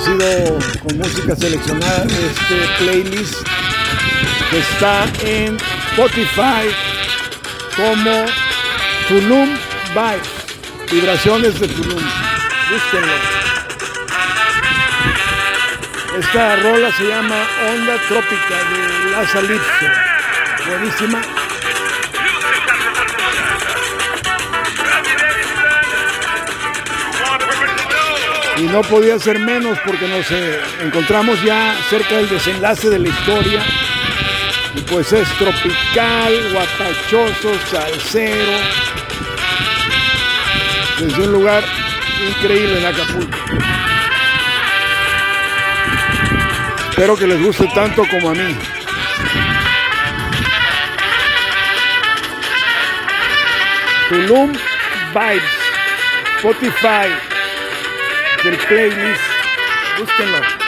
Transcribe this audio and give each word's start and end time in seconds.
sido 0.00 0.58
con 0.82 0.98
música 0.98 1.36
seleccionada 1.36 2.04
este 2.04 2.68
playlist 2.78 3.34
que 4.50 4.58
está 4.58 5.04
en 5.22 5.58
Spotify 5.90 6.68
como 7.76 8.26
Tulum 9.08 9.56
Vibes, 9.94 10.90
vibraciones 10.90 11.60
de 11.60 11.68
Tulum. 11.68 12.02
Búsquenlo. 12.70 13.12
Esta 16.18 16.56
rola 16.56 16.92
se 16.92 17.04
llama 17.04 17.36
Onda 17.70 17.96
Trópica 18.08 18.56
de 18.70 19.10
La 19.10 19.28
Salipso. 19.28 19.86
Buenísima. 20.66 21.39
Y 28.60 28.64
no 28.64 28.82
podía 28.82 29.18
ser 29.18 29.38
menos 29.38 29.78
porque 29.86 30.06
nos 30.06 30.30
eh, 30.30 30.60
encontramos 30.82 31.42
ya 31.42 31.74
cerca 31.88 32.16
del 32.16 32.28
desenlace 32.28 32.90
de 32.90 32.98
la 32.98 33.08
historia. 33.08 33.62
Y 34.74 34.82
pues 34.82 35.10
es 35.14 35.26
tropical, 35.38 36.52
guapachoso, 36.52 37.54
salsero. 37.70 38.52
Desde 40.98 41.22
un 41.22 41.32
lugar 41.32 41.64
increíble 42.28 42.80
en 42.80 42.84
Acapulco. 42.84 43.38
Espero 46.90 47.16
que 47.16 47.26
les 47.26 47.42
guste 47.42 47.66
tanto 47.74 48.06
como 48.10 48.28
a 48.28 48.34
mí. 48.34 48.56
Tulum 54.10 54.52
Vibes, 55.14 55.42
Spotify, 56.36 57.29
del 58.42 58.56
playlist, 58.56 59.20
búsquenlo. 59.98 60.59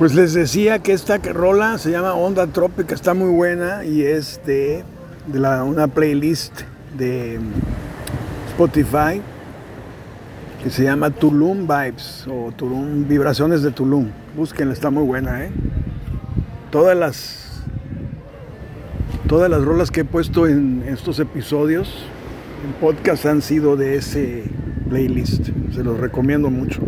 Pues 0.00 0.14
les 0.14 0.32
decía 0.32 0.78
que 0.78 0.94
esta 0.94 1.18
rola 1.18 1.76
se 1.76 1.90
llama 1.90 2.14
Onda 2.14 2.46
Trópica, 2.46 2.94
está 2.94 3.12
muy 3.12 3.28
buena 3.28 3.84
y 3.84 4.00
es 4.00 4.40
de, 4.46 4.82
una 5.30 5.88
playlist 5.88 6.62
de 6.96 7.38
Spotify 8.48 9.20
que 10.64 10.70
se 10.70 10.84
llama 10.84 11.10
Tulum 11.10 11.68
Vibes 11.68 12.26
o 12.30 12.50
Tulum 12.52 13.06
Vibraciones 13.06 13.60
de 13.60 13.72
Tulum. 13.72 14.08
Búsquenla, 14.34 14.72
está 14.72 14.88
muy 14.88 15.04
buena, 15.04 15.44
¿eh? 15.44 15.50
Todas 16.70 16.96
las 16.96 17.62
todas 19.28 19.50
las 19.50 19.62
rolas 19.62 19.90
que 19.90 20.00
he 20.00 20.04
puesto 20.06 20.46
en 20.46 20.82
estos 20.88 21.18
episodios 21.18 22.06
en 22.64 22.72
podcast 22.80 23.26
han 23.26 23.42
sido 23.42 23.76
de 23.76 23.96
ese 23.96 24.44
playlist. 24.88 25.50
Se 25.74 25.84
los 25.84 26.00
recomiendo 26.00 26.48
mucho. 26.48 26.80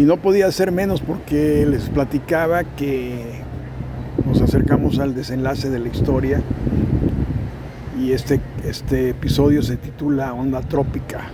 Y 0.00 0.04
no 0.04 0.16
podía 0.16 0.50
ser 0.50 0.72
menos 0.72 1.02
porque 1.02 1.66
les 1.66 1.90
platicaba 1.90 2.64
que 2.64 3.42
nos 4.24 4.40
acercamos 4.40 4.98
al 4.98 5.14
desenlace 5.14 5.68
de 5.68 5.78
la 5.78 5.88
historia 5.88 6.40
y 8.00 8.12
este, 8.12 8.40
este 8.64 9.10
episodio 9.10 9.62
se 9.62 9.76
titula 9.76 10.32
Onda 10.32 10.62
Trópica. 10.62 11.24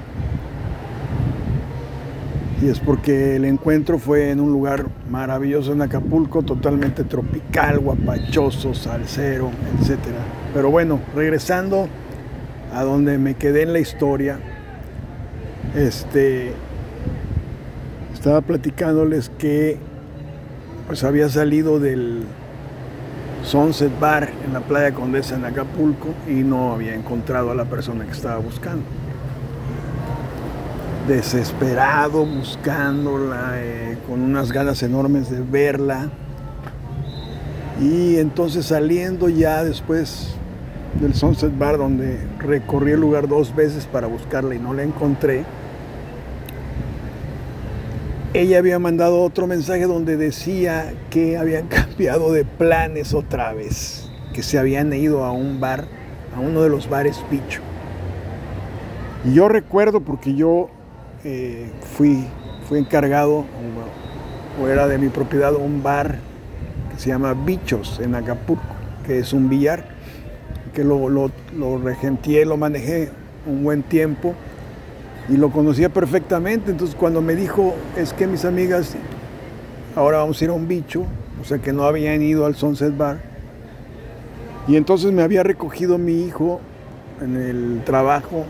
Y 2.61 2.69
es 2.69 2.81
porque 2.81 3.37
el 3.37 3.45
encuentro 3.45 4.01
fue 4.01 4.33
en 4.33 4.41
un 4.41 4.51
lugar 4.51 4.87
maravilloso 5.09 5.73
en 5.73 5.83
Acapulco, 5.83 6.43
totalmente 6.43 7.05
tropical, 7.05 7.79
guapachoso, 7.79 8.75
salsero, 8.75 9.53
etc. 9.79 10.01
Pero 10.53 10.73
bueno, 10.73 10.99
regresando 11.15 11.87
a 12.75 12.83
donde 12.83 13.17
me 13.17 13.35
quedé 13.35 13.63
en 13.63 13.73
la 13.73 13.79
historia, 13.79 14.41
este, 15.77 16.53
estaba 18.27 18.41
platicándoles 18.41 19.31
que 19.39 19.77
pues 20.89 21.05
había 21.05 21.29
salido 21.29 21.79
del 21.79 22.25
Sunset 23.45 24.01
Bar 24.01 24.29
en 24.45 24.53
la 24.53 24.59
playa 24.59 24.93
Condesa 24.93 25.37
en 25.37 25.45
Acapulco 25.45 26.09
y 26.27 26.43
no 26.43 26.73
había 26.73 26.97
encontrado 26.97 27.53
a 27.53 27.55
la 27.55 27.67
persona 27.67 28.05
que 28.05 28.11
estaba 28.11 28.39
buscando. 28.39 28.83
Desesperado, 31.07 32.27
buscándola, 32.27 33.61
eh, 33.61 33.97
con 34.09 34.21
unas 34.23 34.51
ganas 34.51 34.83
enormes 34.83 35.31
de 35.31 35.43
verla. 35.43 36.11
Y 37.81 38.17
entonces 38.17 38.67
saliendo 38.67 39.29
ya 39.29 39.63
después 39.63 40.35
del 41.01 41.15
Sunset 41.15 41.57
Bar, 41.57 41.79
donde 41.79 42.19
recorrí 42.41 42.91
el 42.91 43.03
lugar 43.03 43.29
dos 43.29 43.55
veces 43.55 43.87
para 43.87 44.09
buscarla 44.09 44.57
y 44.57 44.59
no 44.59 44.75
la 44.75 44.83
encontré, 44.83 45.45
ella 48.41 48.59
había 48.59 48.79
mandado 48.79 49.23
otro 49.23 49.47
mensaje 49.47 49.85
donde 49.87 50.17
decía 50.19 50.93
que 51.11 51.39
habían 51.39 51.67
cambiado 51.69 52.33
de 52.33 52.45
planes 52.45 53.15
otra 53.15 53.53
vez, 53.55 54.11
que 54.35 54.43
se 54.43 54.59
habían 54.59 54.93
ido 54.93 55.25
a 55.25 55.33
un 55.33 55.59
bar, 55.59 55.87
a 56.37 56.41
uno 56.41 56.63
de 56.63 56.69
los 56.69 56.89
bares 56.89 57.19
Picho. 57.31 57.63
Y 59.25 59.35
yo 59.35 59.49
recuerdo 59.49 60.03
porque 60.03 60.35
yo 60.35 60.69
eh, 61.25 61.71
fui, 61.97 62.27
fui 62.69 62.79
encargado, 62.79 63.47
o 64.63 64.69
era 64.69 64.87
de 64.87 64.99
mi 64.99 65.09
propiedad, 65.09 65.55
un 65.55 65.83
bar 65.83 66.19
que 66.93 67.01
se 67.01 67.09
llama 67.09 67.33
Bichos 67.35 68.01
en 68.01 68.15
Acapulco, 68.15 68.63
que 69.07 69.19
es 69.19 69.33
un 69.33 69.49
billar, 69.49 69.85
que 70.75 70.85
lo, 70.85 71.09
lo, 71.09 71.31
lo 71.57 71.79
lo 71.79 72.57
manejé 72.59 73.11
un 73.47 73.65
buen 73.65 73.83
tiempo 73.83 74.35
y 75.29 75.37
lo 75.37 75.51
conocía 75.51 75.89
perfectamente. 75.89 76.71
Entonces 76.71 76.97
cuando 76.97 77.21
me 77.21 77.35
dijo, 77.35 77.75
es 77.97 78.13
que 78.13 78.27
mis 78.27 78.45
amigas, 78.45 78.95
ahora 79.95 80.19
vamos 80.19 80.41
a 80.41 80.45
ir 80.45 80.51
a 80.51 80.55
un 80.55 80.69
bicho, 80.69 81.05
o 81.41 81.45
sea 81.45 81.59
que 81.59 81.73
no 81.73 81.85
habían 81.85 82.23
ido 82.23 82.47
al 82.47 82.55
Sunset 82.55 82.97
Bar, 82.97 83.19
y 84.69 84.77
entonces 84.77 85.13
me 85.13 85.23
había 85.23 85.43
recogido 85.43 85.97
mi 85.97 86.25
hijo 86.25 86.61
en 87.21 87.37
el 87.37 87.83
trabajo 87.85 88.45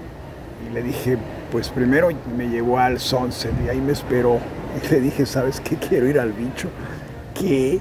y 0.67 0.73
le 0.73 0.82
dije, 0.82 1.19
pues 1.52 1.69
primero 1.69 2.08
me 2.37 2.49
llevó 2.49 2.79
al 2.79 2.99
Sunset 2.99 3.52
y 3.64 3.69
ahí 3.69 3.81
me 3.81 3.93
esperó. 3.93 4.38
Y 4.82 4.90
le 4.93 5.00
dije, 5.00 5.26
¿sabes 5.26 5.61
qué? 5.61 5.76
Quiero 5.76 6.08
ir 6.08 6.19
al 6.19 6.32
bicho. 6.32 6.69
¿Qué? 7.34 7.81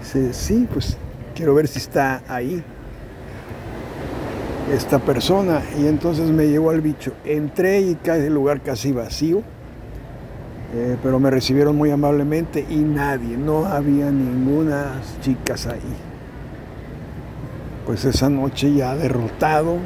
Dice, 0.00 0.32
sí, 0.32 0.66
pues 0.72 0.96
quiero 1.34 1.54
ver 1.54 1.68
si 1.68 1.78
está 1.78 2.22
ahí 2.28 2.62
esta 4.72 4.98
persona. 4.98 5.62
Y 5.78 5.86
entonces 5.86 6.30
me 6.30 6.46
llevó 6.46 6.70
al 6.70 6.80
bicho. 6.80 7.12
Entré 7.24 7.80
y 7.80 7.94
cae 7.96 8.26
el 8.26 8.34
lugar 8.34 8.62
casi 8.62 8.92
vacío. 8.92 9.42
Eh, 10.74 10.96
pero 11.02 11.20
me 11.20 11.30
recibieron 11.30 11.76
muy 11.76 11.90
amablemente 11.90 12.66
y 12.68 12.76
nadie, 12.76 13.36
no 13.36 13.66
había 13.66 14.10
ninguna 14.10 15.00
chicas 15.22 15.66
ahí. 15.68 15.80
Pues 17.86 18.04
esa 18.04 18.28
noche 18.28 18.74
ya 18.74 18.96
derrotado, 18.96 19.76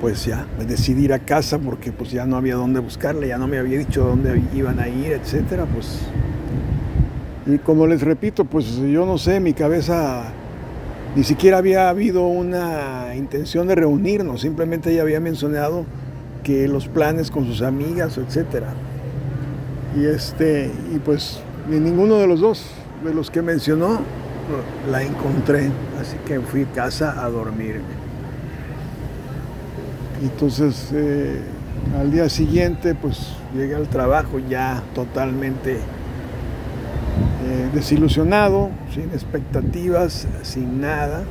pues 0.00 0.26
ya 0.26 0.44
me 0.58 0.64
decidí 0.64 1.04
ir 1.04 1.12
a 1.12 1.20
casa 1.20 1.60
porque 1.60 1.92
pues 1.92 2.10
ya 2.10 2.26
no 2.26 2.36
había 2.36 2.56
dónde 2.56 2.80
buscarle, 2.80 3.28
ya 3.28 3.38
no 3.38 3.46
me 3.46 3.58
había 3.58 3.78
dicho 3.78 4.04
dónde 4.04 4.42
iban 4.52 4.80
a 4.80 4.88
ir, 4.88 5.12
etcétera, 5.12 5.64
pues 5.72 6.00
y 7.46 7.58
como 7.58 7.86
les 7.86 8.02
repito, 8.02 8.44
pues 8.44 8.76
yo 8.76 9.04
no 9.04 9.18
sé, 9.18 9.40
mi 9.40 9.52
cabeza 9.52 10.24
ni 11.14 11.24
siquiera 11.24 11.58
había 11.58 11.88
habido 11.88 12.26
una 12.26 13.14
intención 13.14 13.68
de 13.68 13.74
reunirnos, 13.74 14.40
simplemente 14.40 14.92
ella 14.92 15.02
había 15.02 15.20
mencionado 15.20 15.84
que 16.42 16.66
los 16.68 16.88
planes 16.88 17.30
con 17.30 17.46
sus 17.46 17.62
amigas, 17.62 18.18
etcétera. 18.18 18.74
Y 19.96 20.06
este, 20.06 20.70
y 20.94 20.98
pues 20.98 21.40
ni 21.68 21.78
ninguno 21.78 22.16
de 22.16 22.26
los 22.26 22.40
dos, 22.40 22.64
de 23.04 23.12
los 23.12 23.30
que 23.30 23.42
mencionó, 23.42 24.00
la 24.90 25.02
encontré, 25.02 25.70
así 26.00 26.16
que 26.26 26.40
fui 26.40 26.62
a 26.62 26.72
casa 26.72 27.24
a 27.24 27.28
dormirme. 27.28 28.02
Entonces, 30.22 30.88
eh, 30.92 31.40
al 31.98 32.10
día 32.10 32.28
siguiente, 32.28 32.94
pues 32.94 33.34
llegué 33.54 33.74
al 33.74 33.88
trabajo 33.88 34.38
ya 34.38 34.82
totalmente 34.94 35.78
eh, 37.52 37.68
desilusionado, 37.74 38.70
sin 38.94 39.10
expectativas, 39.10 40.26
sin 40.42 40.80
nada. 40.80 41.24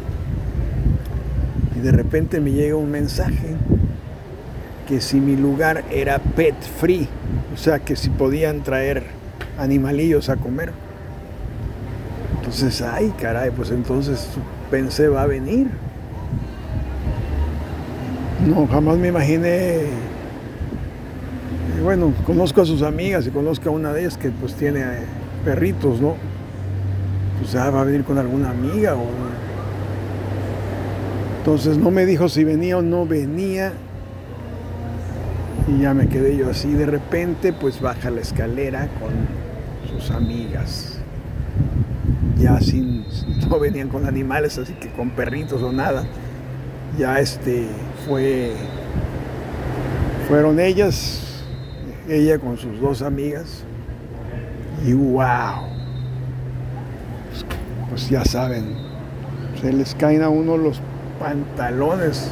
Y 1.75 1.79
de 1.79 1.91
repente 1.91 2.39
me 2.39 2.51
llega 2.51 2.75
un 2.75 2.91
mensaje 2.91 3.55
que 4.87 5.01
si 5.01 5.19
mi 5.19 5.35
lugar 5.35 5.83
era 5.89 6.19
pet 6.19 6.53
free, 6.79 7.07
o 7.51 7.57
sea 7.57 7.79
que 7.79 7.95
si 7.95 8.11
podían 8.11 8.61
traer 8.61 9.03
animalillos 9.57 10.29
a 10.29 10.35
comer. 10.35 10.73
Entonces, 12.37 12.83
ay, 12.83 13.11
caray, 13.19 13.49
pues 13.49 13.71
entonces 13.71 14.27
pensé 14.69 15.07
va 15.07 15.23
a 15.23 15.27
venir. 15.27 15.71
No, 18.45 18.67
jamás 18.67 18.97
me 18.99 19.07
imaginé. 19.07 19.85
Bueno, 21.81 22.13
conozco 22.27 22.61
a 22.61 22.65
sus 22.65 22.83
amigas 22.83 23.25
y 23.25 23.31
conozco 23.31 23.69
a 23.69 23.71
una 23.71 23.91
de 23.91 24.01
ellas 24.01 24.17
que 24.17 24.29
pues 24.29 24.53
tiene 24.53 24.83
perritos, 25.41 25.99
¿no? 25.99 26.15
Pues 27.39 27.51
ya 27.51 27.69
va 27.69 27.81
a 27.81 27.83
venir 27.83 28.03
con 28.03 28.17
alguna 28.17 28.51
amiga 28.51 28.95
o... 28.95 29.05
Entonces 31.39 31.77
no 31.77 31.89
me 31.89 32.05
dijo 32.05 32.29
si 32.29 32.43
venía 32.43 32.77
o 32.77 32.81
no 32.81 33.05
venía. 33.05 33.73
Y 35.67 35.81
ya 35.81 35.93
me 35.93 36.07
quedé 36.07 36.37
yo 36.37 36.49
así. 36.49 36.71
De 36.73 36.85
repente 36.85 37.51
pues 37.53 37.81
baja 37.81 38.11
la 38.11 38.21
escalera 38.21 38.89
con 38.99 39.11
sus 39.89 40.11
amigas. 40.11 40.99
Ya 42.37 42.59
sin, 42.61 43.05
no 43.49 43.59
venían 43.59 43.89
con 43.89 44.05
animales, 44.05 44.57
así 44.57 44.73
que 44.73 44.91
con 44.91 45.09
perritos 45.11 45.61
o 45.61 45.71
nada. 45.71 46.05
Ya 46.99 47.19
este 47.19 47.67
fue, 48.05 48.51
fueron 50.27 50.59
ellas, 50.59 51.43
ella 52.07 52.37
con 52.37 52.57
sus 52.57 52.79
dos 52.81 53.01
amigas 53.01 53.63
y 54.85 54.93
wow, 54.93 55.67
pues 57.89 58.09
ya 58.09 58.25
saben, 58.25 58.75
se 59.61 59.71
les 59.71 59.93
caen 59.95 60.23
a 60.23 60.29
uno 60.29 60.57
los 60.57 60.81
pantalones, 61.19 62.31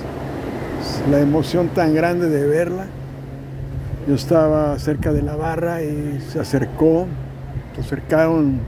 la 1.12 1.20
emoción 1.20 1.68
tan 1.70 1.94
grande 1.94 2.30
de 2.30 2.48
verla. 2.48 2.86
Yo 4.08 4.16
estaba 4.16 4.80
cerca 4.80 5.14
de 5.14 5.22
la 5.22 5.36
barra 5.36 5.84
y 5.84 6.20
se 6.28 6.40
acercó, 6.40 7.06
se 7.76 7.82
acercaron 7.82 8.60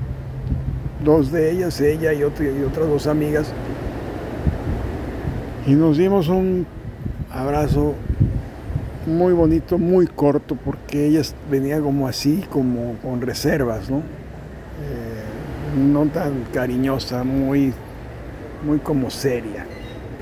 dos 1.03 1.31
de 1.31 1.51
ellas, 1.51 1.81
ella 1.81 2.13
y, 2.13 2.19
y 2.19 2.23
otras 2.23 2.87
dos 2.87 3.07
amigas, 3.07 3.51
y 5.65 5.73
nos 5.73 5.97
dimos 5.97 6.27
un 6.27 6.67
abrazo 7.31 7.95
muy 9.05 9.33
bonito, 9.33 9.77
muy 9.77 10.07
corto, 10.07 10.55
porque 10.55 11.07
ella 11.07 11.21
venía 11.49 11.79
como 11.79 12.07
así, 12.07 12.43
como 12.49 12.95
con 13.01 13.21
reservas, 13.21 13.89
¿no? 13.89 13.97
Eh, 13.97 15.81
no 15.91 16.05
tan 16.07 16.45
cariñosa, 16.53 17.23
muy, 17.23 17.73
muy 18.65 18.79
como 18.79 19.09
seria. 19.09 19.65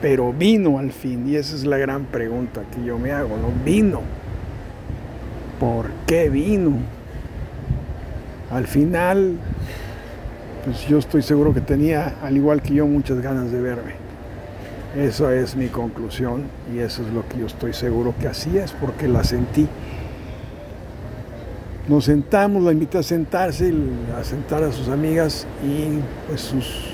Pero 0.01 0.31
vino 0.31 0.79
al 0.79 0.91
fin, 0.91 1.27
y 1.27 1.35
esa 1.35 1.55
es 1.55 1.65
la 1.65 1.77
gran 1.77 2.05
pregunta 2.05 2.61
que 2.73 2.83
yo 2.83 2.97
me 2.97 3.11
hago, 3.11 3.35
¿no? 3.37 3.51
Vino. 3.65 4.01
¿Por 5.59 5.87
qué 6.07 6.29
vino? 6.29 6.77
Al 8.49 8.65
final, 8.65 9.35
pues 10.63 10.87
yo 10.87 10.99
estoy 10.99 11.21
seguro 11.21 11.53
que 11.53 11.61
tenía, 11.61 12.15
al 12.23 12.37
igual 12.37 12.61
que 12.61 12.73
yo, 12.73 12.87
muchas 12.87 13.19
ganas 13.19 13.51
de 13.51 13.61
verme. 13.61 14.08
Eso 14.95 15.29
es 15.29 15.55
mi 15.55 15.67
conclusión 15.67 16.45
y 16.73 16.79
eso 16.79 17.03
es 17.03 17.13
lo 17.13 17.27
que 17.27 17.37
yo 17.37 17.45
estoy 17.45 17.73
seguro 17.73 18.15
que 18.19 18.27
así 18.27 18.57
es 18.57 18.71
porque 18.71 19.07
la 19.07 19.23
sentí. 19.23 19.67
Nos 21.87 22.05
sentamos, 22.05 22.63
la 22.63 22.71
invité 22.71 22.97
a 22.97 23.03
sentarse, 23.03 23.71
a 24.19 24.23
sentar 24.23 24.63
a 24.63 24.71
sus 24.71 24.89
amigas 24.89 25.45
y 25.63 25.99
pues 26.27 26.41
sus, 26.41 26.85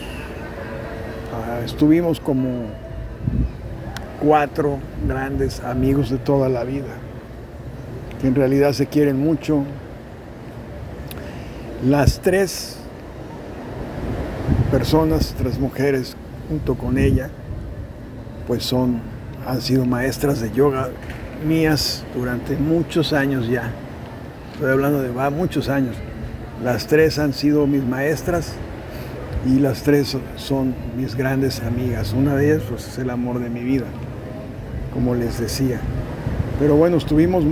ah, 1.34 1.62
estuvimos 1.64 2.20
como 2.20 2.66
cuatro 4.22 4.80
grandes 5.08 5.62
amigos 5.62 6.10
de 6.10 6.18
toda 6.18 6.50
la 6.50 6.66
vida, 6.66 6.96
que 8.20 8.28
en 8.28 8.36
realidad 8.36 8.74
se 8.74 8.88
quieren 8.88 9.18
mucho. 9.18 9.64
Las 11.86 12.20
tres 12.20 12.78
personas, 14.70 15.34
tres 15.38 15.60
mujeres 15.60 16.18
junto 16.50 16.75
con 16.75 16.98
ella, 16.98 17.30
pues 18.48 18.64
son, 18.64 19.00
han 19.46 19.62
sido 19.62 19.86
maestras 19.86 20.42
de 20.42 20.52
yoga 20.52 20.90
mías 21.48 22.04
durante 22.16 22.56
muchos 22.56 23.14
años 23.14 23.48
ya. 23.48 23.72
Estoy 24.54 24.72
hablando 24.72 25.02
de 25.02 25.10
va, 25.10 25.30
muchos 25.30 25.70
años. 25.70 25.96
Las 26.64 26.88
tres 26.88 27.20
han 27.20 27.34
sido 27.34 27.68
mis 27.68 27.84
maestras 27.84 28.54
y 29.46 29.60
las 29.60 29.84
tres 29.84 30.18
son 30.38 30.74
mis 30.98 31.16
grandes 31.16 31.62
amigas. 31.62 32.14
Una 32.14 32.36
de 32.36 32.54
ellas 32.54 32.64
pues, 32.70 32.88
es 32.88 32.98
el 32.98 33.10
amor 33.10 33.40
de 33.40 33.50
mi 33.50 33.62
vida, 33.62 33.86
como 34.94 35.14
les 35.16 35.40
decía. 35.40 35.80
Pero 36.60 36.75
bueno, 36.75 36.98
estuvimos 36.98 37.44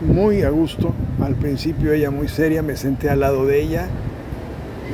muy 0.00 0.42
a 0.42 0.50
gusto. 0.50 0.94
Al 1.22 1.34
principio 1.34 1.92
ella 1.92 2.10
muy 2.10 2.28
seria, 2.28 2.62
me 2.62 2.76
senté 2.76 3.10
al 3.10 3.20
lado 3.20 3.44
de 3.44 3.62
ella 3.62 3.88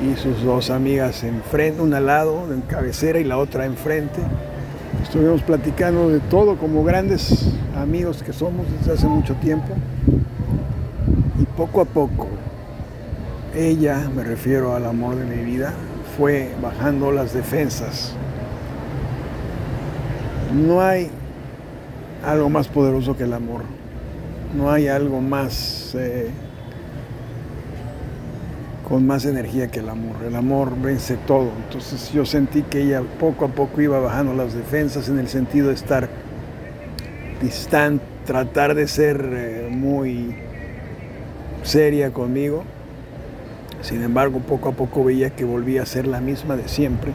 y 0.03 0.17
sus 0.17 0.43
dos 0.43 0.71
amigas 0.71 1.23
enfrente, 1.23 1.81
una 1.81 1.99
al 1.99 2.07
lado, 2.07 2.53
en 2.53 2.61
cabecera 2.63 3.19
y 3.21 3.25
la 3.25 3.39
otra 3.39 3.65
enfrente. 3.65 4.21
Estuvimos 5.17 5.41
platicando 5.45 6.11
de 6.11 6.21
todo 6.21 6.59
como 6.59 6.85
grandes 6.85 7.51
amigos 7.75 8.23
que 8.23 8.35
somos 8.35 8.67
desde 8.71 8.93
hace 8.93 9.07
mucho 9.07 9.35
tiempo. 9.37 9.73
Y 11.41 11.47
poco 11.57 11.81
a 11.81 11.87
poco, 11.87 12.29
ella, 13.55 14.11
me 14.15 14.25
refiero 14.25 14.77
al 14.77 14.85
amor 14.85 15.17
de 15.17 15.25
mi 15.25 15.43
vida, 15.43 15.73
fue 16.19 16.55
bajando 16.61 17.13
las 17.13 17.33
defensas. 17.33 18.13
No 20.53 20.83
hay 20.83 21.09
algo 22.23 22.51
más 22.51 22.69
poderoso 22.69 23.17
que 23.17 23.25
el 23.25 23.33
amor. 23.33 23.63
no 24.55 24.71
hay 24.71 24.89
algo 24.89 25.23
más 25.23 25.95
eh, 25.95 26.29
con 28.89 29.05
más 29.05 29.25
energía 29.25 29.67
que 29.67 29.81
el 29.81 29.89
amor. 29.89 30.17
El 30.25 30.37
amor 30.37 30.81
vence 30.81 31.17
todo. 31.27 31.51
Entonces 31.65 32.13
yo 32.13 32.25
sentí 32.25 32.63
que 32.63 32.83
ella 32.83 33.03
poco 33.19 33.47
a 33.47 33.49
poco 33.49 33.81
iba 33.81 33.99
bajando 33.99 34.33
las 34.33 34.55
defensas 34.55 35.09
en 35.09 35.19
el 35.19 35.29
sentido 35.29 35.69
de 35.69 35.75
estar 35.75 36.09
distante, 37.43 38.05
tratar 38.25 38.77
de 38.77 38.87
ser 38.87 39.29
eh, 39.33 39.69
muy 39.73 40.37
seria 41.65 42.13
conmigo. 42.13 42.63
Sin 43.83 44.03
embargo, 44.03 44.39
poco 44.39 44.69
a 44.69 44.73
poco 44.73 45.03
veía 45.03 45.31
que 45.31 45.45
volvía 45.45 45.83
a 45.83 45.87
ser 45.87 46.07
la 46.07 46.21
misma 46.21 46.57
de 46.57 46.69
siempre. 46.69 47.13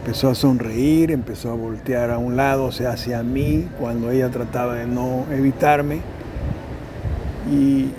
Empezó 0.00 0.28
a 0.28 0.34
sonreír, 0.34 1.10
empezó 1.10 1.50
a 1.50 1.54
voltear 1.54 2.10
a 2.10 2.18
un 2.18 2.36
lado, 2.36 2.66
o 2.66 2.72
sea, 2.72 2.90
hacia 2.90 3.22
mí, 3.22 3.66
cuando 3.80 4.10
ella 4.10 4.28
trataba 4.28 4.74
de 4.74 4.86
no 4.86 5.24
evitarme. 5.32 6.00
Y 7.50 7.92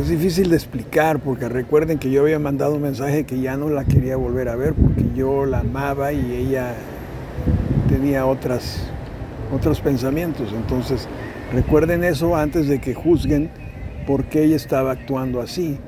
es 0.00 0.08
difícil 0.08 0.50
de 0.50 0.56
explicar, 0.56 1.18
porque 1.18 1.48
recuerden 1.48 1.98
que 1.98 2.10
yo 2.10 2.22
había 2.22 2.38
mandado 2.38 2.76
un 2.76 2.82
mensaje 2.82 3.24
que 3.24 3.40
ya 3.40 3.56
no 3.56 3.68
la 3.68 3.84
quería 3.84 4.16
volver 4.16 4.48
a 4.48 4.54
ver, 4.54 4.74
porque 4.74 5.04
yo 5.16 5.44
la 5.44 5.60
amaba 5.60 6.12
y 6.12 6.34
ella 6.34 6.74
tenía 7.88 8.24
otras, 8.24 8.84
otros 9.52 9.80
pensamientos. 9.80 10.52
Entonces, 10.52 11.08
recuerden 11.52 12.04
eso 12.04 12.36
antes 12.36 12.68
de 12.68 12.80
que 12.80 12.94
juzguen 12.94 13.50
por 14.06 14.24
qué 14.24 14.44
ella 14.44 14.54
estaba 14.54 14.92
actuando 14.92 15.40
así, 15.40 15.78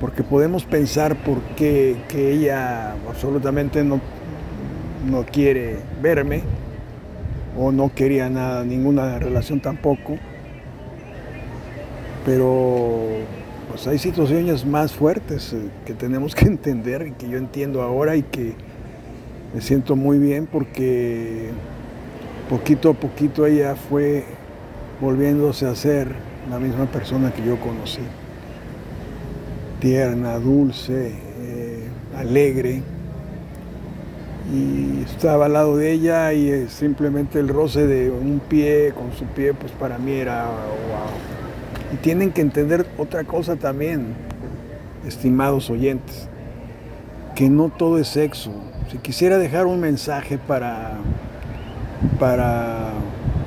porque 0.00 0.22
podemos 0.22 0.64
pensar 0.64 1.16
por 1.16 1.40
qué 1.56 1.96
que 2.08 2.32
ella 2.32 2.92
absolutamente 3.08 3.82
no, 3.82 4.00
no 5.10 5.26
quiere 5.26 5.78
verme 6.00 6.42
o 7.58 7.72
no 7.72 7.92
quería 7.92 8.30
nada, 8.30 8.64
ninguna 8.64 9.18
relación 9.18 9.58
tampoco, 9.58 10.16
pero 12.24 13.18
pues 13.68 13.86
hay 13.86 13.98
situaciones 13.98 14.64
más 14.64 14.92
fuertes 14.92 15.52
eh, 15.52 15.68
que 15.84 15.94
tenemos 15.94 16.34
que 16.34 16.44
entender 16.46 17.06
y 17.06 17.12
que 17.12 17.28
yo 17.28 17.38
entiendo 17.38 17.82
ahora 17.82 18.16
y 18.16 18.22
que 18.22 18.54
me 19.54 19.60
siento 19.60 19.96
muy 19.96 20.18
bien 20.18 20.46
porque 20.46 21.50
poquito 22.48 22.90
a 22.90 22.94
poquito 22.94 23.46
ella 23.46 23.76
fue 23.76 24.24
volviéndose 25.00 25.66
a 25.66 25.74
ser 25.74 26.08
la 26.50 26.58
misma 26.58 26.86
persona 26.86 27.32
que 27.32 27.44
yo 27.44 27.58
conocí. 27.60 28.00
Tierna, 29.80 30.38
dulce, 30.38 31.12
eh, 31.40 31.84
alegre. 32.16 32.82
Y 34.52 35.02
estaba 35.02 35.46
al 35.46 35.52
lado 35.52 35.76
de 35.76 35.92
ella 35.92 36.32
y 36.32 36.48
eh, 36.48 36.66
simplemente 36.68 37.38
el 37.38 37.48
roce 37.48 37.86
de 37.86 38.10
un 38.10 38.40
pie 38.40 38.92
con 38.96 39.12
su 39.12 39.26
pie, 39.26 39.52
pues 39.52 39.72
para 39.72 39.98
mí 39.98 40.12
era. 40.12 40.46
Y 41.92 41.96
tienen 41.96 42.32
que 42.32 42.40
entender 42.40 42.86
otra 42.98 43.24
cosa 43.24 43.56
también, 43.56 44.14
estimados 45.06 45.70
oyentes, 45.70 46.28
que 47.34 47.48
no 47.48 47.70
todo 47.70 47.98
es 47.98 48.08
sexo. 48.08 48.52
Si 48.90 48.98
quisiera 48.98 49.38
dejar 49.38 49.66
un 49.66 49.80
mensaje 49.80 50.38
para, 50.38 50.98
para, 52.18 52.90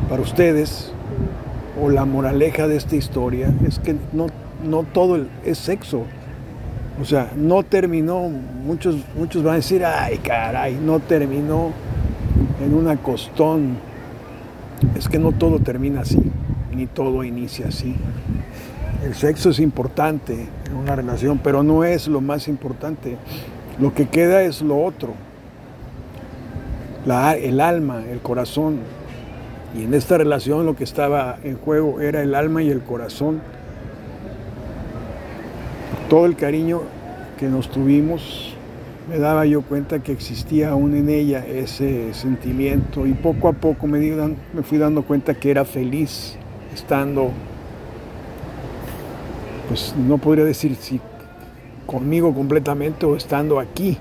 para 0.10 0.22
ustedes, 0.22 0.92
o 1.82 1.90
la 1.90 2.06
moraleja 2.06 2.68
de 2.68 2.78
esta 2.78 2.96
historia 2.96 3.54
es 3.66 3.80
que 3.80 3.96
no, 4.14 4.28
no 4.64 4.84
todo 4.84 5.26
es 5.46 5.58
sexo. 5.58 6.06
O 7.02 7.06
sea, 7.06 7.32
no 7.36 7.64
terminó, 7.64 8.30
muchos, 8.30 8.98
muchos 9.18 9.44
van 9.44 9.54
a 9.54 9.58
decir, 9.58 9.84
ay 9.86 10.18
caray, 10.18 10.76
no 10.76 11.00
terminó 11.00 11.72
en 12.64 12.74
una 12.74 12.98
costón. 12.98 13.78
Es 14.96 15.08
que 15.08 15.18
no 15.18 15.32
todo 15.32 15.60
termina 15.60 16.02
así, 16.02 16.20
ni 16.76 16.86
todo 16.88 17.24
inicia 17.24 17.68
así. 17.68 17.96
El 19.04 19.16
sexo 19.16 19.50
es 19.50 19.60
importante 19.60 20.48
en 20.68 20.76
una 20.76 20.96
relación, 20.96 21.40
pero 21.40 21.64
no 21.64 21.84
es 21.84 22.08
lo 22.08 22.22
más 22.22 22.48
importante. 22.48 23.18
Lo 23.80 23.94
que 23.96 24.08
queda 24.08 24.44
es 24.44 24.62
lo 24.62 24.84
otro. 24.84 25.14
El 27.06 27.60
alma, 27.60 28.04
el 28.10 28.20
corazón, 28.20 28.80
y 29.76 29.84
en 29.84 29.94
esta 29.96 30.18
relación 30.18 30.66
lo 30.66 30.76
que 30.76 30.84
estaba 30.84 31.40
en 31.44 31.58
juego 31.58 32.00
era 32.00 32.22
el 32.22 32.36
alma 32.36 32.62
y 32.62 32.70
el 32.70 32.82
corazón. 32.82 33.42
Todo 36.10 36.28
el 36.28 36.36
cariño 36.36 36.82
que 37.40 37.48
nos 37.48 37.72
tuvimos, 37.72 38.56
me 39.10 39.18
daba 39.18 39.48
yo 39.48 39.64
cuenta 39.64 40.00
que 40.00 40.12
existía 40.12 40.70
aún 40.70 40.96
en 40.96 41.10
ella 41.10 41.44
ese 41.48 42.14
sentimiento 42.14 43.08
y 43.08 43.14
poco 43.14 43.48
a 43.48 43.54
poco 43.54 43.88
me 43.88 44.62
fui 44.62 44.78
dando 44.78 45.02
cuenta 45.02 45.34
que 45.34 45.50
era 45.50 45.66
feliz 45.66 46.36
estando, 46.72 47.32
pues 49.72 49.96
no 49.96 50.18
podría 50.18 50.44
decir 50.44 50.76
si 50.76 51.00
conmigo 51.86 52.34
completamente 52.34 53.06
o 53.06 53.16
estando 53.16 53.58
aquí, 53.58 53.98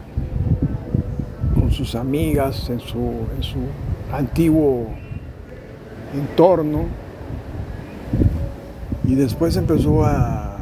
con 1.55 1.71
sus 1.71 1.95
amigas, 1.95 2.69
en 2.71 2.81
su, 2.81 2.99
en 3.37 3.43
su 3.45 3.59
antiguo 4.13 4.89
entorno 6.13 6.87
y 9.05 9.15
después 9.15 9.57
empezó 9.57 10.05
a, 10.05 10.57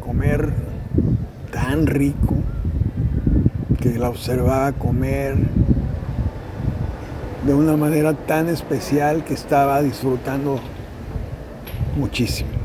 comer 0.00 0.54
tan 1.52 1.86
rico 1.86 2.34
que 3.82 3.98
la 3.98 4.08
observaba 4.08 4.72
comer 4.72 5.36
de 7.46 7.52
una 7.52 7.76
manera 7.76 8.14
tan 8.14 8.48
especial 8.48 9.24
que 9.24 9.34
estaba 9.34 9.82
disfrutando 9.82 10.58
muchísimo. 11.98 12.63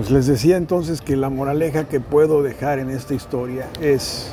Pues 0.00 0.10
les 0.10 0.26
decía 0.26 0.56
entonces 0.56 1.02
que 1.02 1.14
la 1.14 1.28
moraleja 1.28 1.84
que 1.84 2.00
puedo 2.00 2.42
dejar 2.42 2.78
en 2.78 2.88
esta 2.88 3.12
historia 3.12 3.66
es 3.82 4.32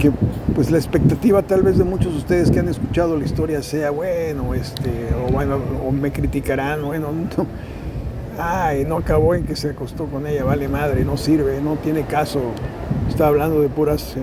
que 0.00 0.10
pues 0.54 0.70
la 0.70 0.78
expectativa 0.78 1.42
tal 1.42 1.60
vez 1.60 1.76
de 1.76 1.84
muchos 1.84 2.12
de 2.12 2.18
ustedes 2.20 2.50
que 2.50 2.60
han 2.60 2.68
escuchado 2.70 3.18
la 3.18 3.26
historia 3.26 3.62
sea, 3.62 3.90
bueno, 3.90 4.54
este, 4.54 5.10
o 5.22 5.30
bueno, 5.34 5.58
o 5.86 5.92
me 5.92 6.12
criticarán, 6.12 6.82
bueno, 6.82 7.08
no, 7.12 7.46
ay, 8.38 8.86
no 8.86 8.96
acabó 8.96 9.34
en 9.34 9.44
que 9.44 9.54
se 9.54 9.68
acostó 9.68 10.06
con 10.06 10.26
ella, 10.26 10.44
vale 10.44 10.66
madre, 10.66 11.04
no 11.04 11.18
sirve, 11.18 11.60
no 11.60 11.76
tiene 11.76 12.04
caso, 12.06 12.40
está 13.06 13.26
hablando 13.26 13.60
de 13.60 13.68
puras 13.68 14.16
eh, 14.16 14.22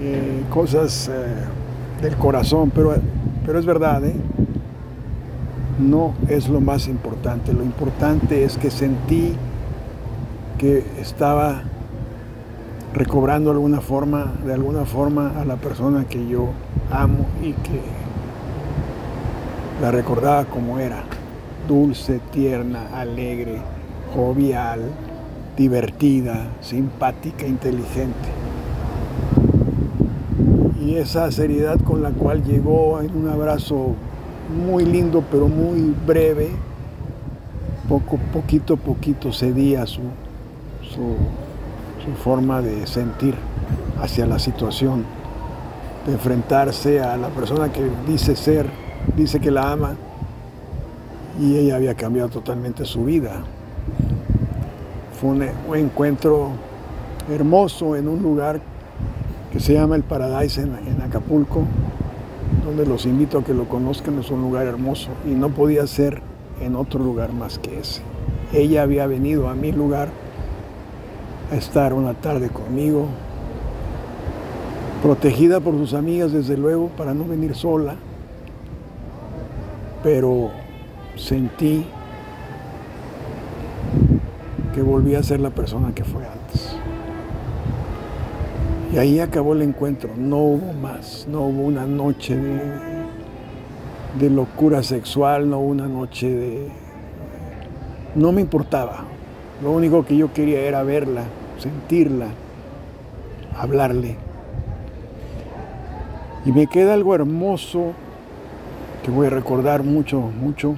eh, 0.00 0.42
cosas 0.50 1.08
eh, 1.14 2.02
del 2.02 2.16
corazón, 2.16 2.72
pero, 2.74 2.92
pero 3.46 3.60
es 3.60 3.66
verdad, 3.66 4.02
no 5.78 6.14
es 6.28 6.48
lo 6.48 6.60
más 6.60 6.88
importante, 6.88 7.52
lo 7.52 7.62
importante 7.62 8.44
es 8.44 8.56
que 8.56 8.70
sentí 8.70 9.34
que 10.58 10.84
estaba 11.00 11.62
recobrando 12.92 13.50
alguna 13.50 13.80
forma, 13.80 14.32
de 14.46 14.54
alguna 14.54 14.84
forma 14.84 15.32
a 15.40 15.44
la 15.44 15.56
persona 15.56 16.04
que 16.04 16.26
yo 16.28 16.48
amo 16.92 17.26
y 17.42 17.52
que 17.52 17.80
la 19.82 19.90
recordaba 19.90 20.44
como 20.44 20.78
era, 20.78 21.02
dulce, 21.66 22.20
tierna, 22.32 22.86
alegre, 22.94 23.60
jovial, 24.14 24.80
divertida, 25.56 26.46
simpática, 26.60 27.46
inteligente. 27.46 28.28
Y 30.80 30.96
esa 30.96 31.30
seriedad 31.32 31.80
con 31.80 32.02
la 32.02 32.10
cual 32.10 32.44
llegó 32.44 33.00
en 33.00 33.16
un 33.16 33.28
abrazo 33.28 33.96
muy 34.48 34.84
lindo 34.84 35.22
pero 35.30 35.48
muy 35.48 35.94
breve, 36.06 36.50
poco, 37.88 38.18
poquito 38.32 38.74
a 38.74 38.76
poquito 38.76 39.32
cedía 39.32 39.86
su, 39.86 40.02
su 42.04 42.12
forma 42.22 42.60
de 42.60 42.86
sentir 42.86 43.34
hacia 44.00 44.26
la 44.26 44.38
situación, 44.38 45.04
de 46.06 46.12
enfrentarse 46.12 47.00
a 47.00 47.16
la 47.16 47.28
persona 47.28 47.72
que 47.72 47.88
dice 48.06 48.36
ser, 48.36 48.68
dice 49.16 49.40
que 49.40 49.50
la 49.50 49.72
ama, 49.72 49.96
y 51.40 51.56
ella 51.56 51.76
había 51.76 51.94
cambiado 51.94 52.28
totalmente 52.28 52.84
su 52.84 53.04
vida. 53.04 53.42
Fue 55.20 55.30
un, 55.30 55.42
encuentro 55.76 56.50
hermoso 57.30 57.96
en 57.96 58.08
un 58.08 58.22
lugar 58.22 58.60
que 59.52 59.60
se 59.60 59.72
llama 59.72 59.96
el 59.96 60.02
Paradise 60.02 60.60
en 60.60 61.00
Acapulco, 61.02 61.62
donde 62.64 62.86
los 62.86 63.04
invito 63.04 63.38
a 63.38 63.44
que 63.44 63.54
lo 63.54 63.68
conozcan, 63.68 64.18
es 64.18 64.30
un 64.30 64.40
lugar 64.40 64.66
hermoso 64.66 65.10
y 65.26 65.34
no 65.34 65.50
podía 65.50 65.86
ser 65.86 66.22
en 66.60 66.76
otro 66.76 67.02
lugar 67.02 67.32
más 67.32 67.58
que 67.58 67.78
ese. 67.78 68.02
Ella 68.52 68.82
había 68.82 69.06
venido 69.06 69.48
a 69.48 69.54
mi 69.54 69.72
lugar 69.72 70.08
a 71.52 71.56
estar 71.56 71.92
una 71.92 72.14
tarde 72.14 72.48
conmigo, 72.48 73.06
protegida 75.02 75.60
por 75.60 75.76
sus 75.76 75.92
amigas 75.92 76.32
desde 76.32 76.56
luego 76.56 76.88
para 76.88 77.12
no 77.12 77.24
venir 77.24 77.54
sola, 77.54 77.96
pero 80.02 80.50
sentí 81.16 81.84
que 84.74 84.82
volví 84.82 85.14
a 85.14 85.22
ser 85.22 85.40
la 85.40 85.50
persona 85.50 85.94
que 85.94 86.04
fue 86.04 86.22
antes. 86.26 86.76
Y 88.94 88.98
ahí 88.98 89.18
acabó 89.18 89.54
el 89.54 89.62
encuentro, 89.62 90.10
no 90.16 90.36
hubo 90.36 90.72
más, 90.72 91.26
no 91.28 91.40
hubo 91.40 91.62
una 91.62 91.84
noche 91.84 92.36
de, 94.20 94.30
locura 94.30 94.84
sexual, 94.84 95.50
no 95.50 95.58
una 95.58 95.88
noche 95.88 96.30
de... 96.30 96.68
No 98.14 98.30
me 98.30 98.40
importaba. 98.40 99.02
Lo 99.64 99.72
único 99.72 100.06
que 100.06 100.16
yo 100.16 100.32
quería 100.32 100.60
era 100.60 100.84
verla, 100.84 101.24
sentirla, 101.58 102.28
hablarle. 103.58 104.16
Y 106.44 106.52
me 106.52 106.68
queda 106.68 106.94
algo 106.94 107.16
hermoso 107.16 107.94
que 109.02 109.10
voy 109.10 109.26
a 109.26 109.30
recordar 109.30 109.82
mucho, 109.82 110.20
mucho, 110.20 110.76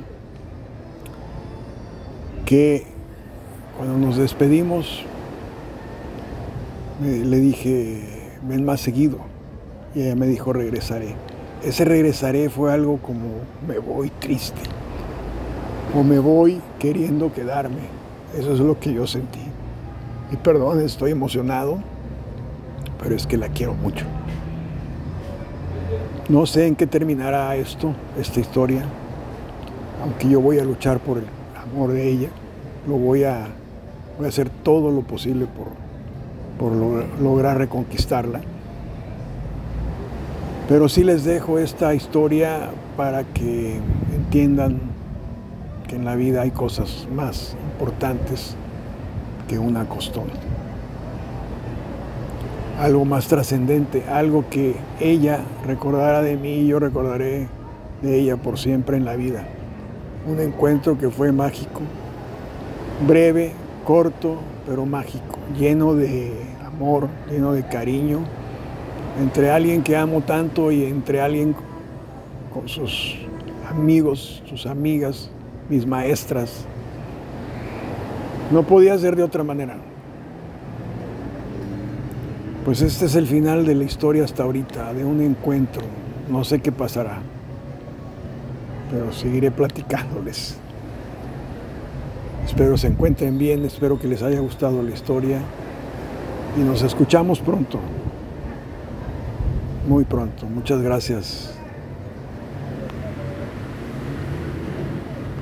que 2.47 2.87
cuando 3.77 3.99
nos 3.99 4.17
despedimos 4.17 5.05
le 7.03 7.39
dije, 7.39 8.31
ven 8.43 8.65
más 8.65 8.81
seguido. 8.81 9.19
Y 9.95 10.03
ella 10.03 10.15
me 10.15 10.27
dijo, 10.27 10.53
regresaré. 10.53 11.15
Ese 11.65 11.85
regresaré 11.85 12.49
fue 12.51 12.73
algo 12.73 12.99
como, 12.99 13.29
me 13.67 13.79
voy 13.79 14.11
triste. 14.11 14.61
O 15.95 16.03
me 16.03 16.19
voy 16.19 16.61
queriendo 16.79 17.33
quedarme. 17.33 17.81
Eso 18.39 18.53
es 18.53 18.61
lo 18.61 18.79
que 18.79 18.93
yo 18.93 19.07
sentí. 19.07 19.41
Y 20.33 20.37
perdón, 20.37 20.81
estoy 20.81 21.13
emocionado, 21.13 21.79
pero 23.03 23.15
es 23.15 23.27
que 23.27 23.37
la 23.37 23.49
quiero 23.49 23.75
mucho. 23.75 24.05
No 26.29 26.45
sé 26.47 26.67
en 26.67 26.75
qué 26.75 26.87
terminará 26.87 27.55
esto, 27.55 27.95
esta 28.19 28.41
historia, 28.41 28.83
aunque 30.03 30.29
yo 30.29 30.41
voy 30.41 30.59
a 30.59 30.65
luchar 30.65 30.99
por 30.99 31.19
el 31.19 31.25
amor 31.57 31.93
de 31.93 32.09
ella, 32.09 32.29
lo 32.89 32.97
voy 32.97 33.23
a, 33.23 33.47
voy 34.19 34.27
a 34.27 34.29
hacer 34.29 34.51
todo 34.51 34.91
lo 34.91 35.03
posible 35.03 35.47
por, 35.47 35.69
por 36.59 36.73
lograr 36.73 37.59
reconquistarla. 37.59 38.41
Pero 40.69 40.89
sí 40.89 41.05
les 41.05 41.25
dejo 41.25 41.59
esta 41.59 41.95
historia 41.95 42.71
para 42.97 43.25
que 43.25 43.79
entiendan 44.15 44.81
que 45.87 45.97
en 45.97 46.05
la 46.05 46.17
vida 46.17 46.43
hay 46.43 46.51
cosas 46.51 47.07
más 47.15 47.57
importantes 47.73 48.57
que 49.49 49.59
una 49.59 49.89
costón. 49.89 50.25
Algo 52.81 53.05
más 53.05 53.29
trascendente, 53.29 54.05
algo 54.11 54.45
que 54.51 54.75
ella 55.01 55.41
recordará 55.67 56.21
de 56.21 56.37
mí 56.37 56.61
y 56.61 56.67
yo 56.67 56.81
recordaré 56.81 57.49
de 58.03 58.19
ella 58.19 58.37
por 58.37 58.59
siempre 58.59 58.97
en 58.97 59.05
la 59.05 59.17
vida. 59.17 59.45
Un 60.27 60.41
encuentro 60.41 60.99
que 60.99 61.09
fue 61.09 61.31
mágico, 61.31 61.81
breve, 63.07 63.53
corto, 63.85 64.39
pero 64.67 64.85
mágico, 64.85 65.36
lleno 65.59 65.95
de 65.95 66.33
amor, 66.65 67.09
lleno 67.31 67.53
de 67.53 67.67
cariño, 67.67 68.21
entre 69.21 69.51
alguien 69.51 69.83
que 69.83 69.97
amo 69.97 70.21
tanto 70.23 70.71
y 70.71 70.85
entre 70.85 71.21
alguien 71.21 71.55
con 72.53 72.69
sus 72.69 73.17
amigos, 73.69 74.43
sus 74.49 74.67
amigas, 74.67 75.31
mis 75.69 75.87
maestras. 75.87 76.65
No 78.51 78.63
podía 78.63 78.97
ser 78.99 79.17
de 79.17 79.23
otra 79.23 79.43
manera. 79.43 79.77
Pues 82.65 82.83
este 82.83 83.07
es 83.07 83.15
el 83.15 83.27
final 83.27 83.65
de 83.65 83.75
la 83.75 83.85
historia 83.85 84.25
hasta 84.25 84.43
ahorita, 84.43 84.93
de 84.93 85.05
un 85.05 85.21
encuentro. 85.21 85.83
No 86.29 86.43
sé 86.43 86.61
qué 86.61 86.73
pasará, 86.73 87.19
pero 88.91 89.13
seguiré 89.13 89.51
platicándoles. 89.51 90.59
Espero 92.47 92.77
se 92.79 92.87
encuentren 92.87 93.39
bien, 93.39 93.65
espero 93.65 93.99
que 93.99 94.07
les 94.07 94.23
haya 94.23 94.39
gustado 94.41 94.81
la 94.83 94.91
historia 94.91 95.41
y 96.57 96.61
nos 96.61 96.83
escuchamos 96.83 97.41
pronto, 97.41 97.81
muy 99.89 100.05
pronto. 100.05 100.47
Muchas 100.47 100.81
gracias. 100.81 101.56